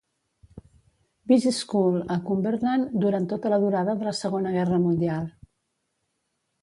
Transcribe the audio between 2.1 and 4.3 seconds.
a Cumberland durant tota la durada de la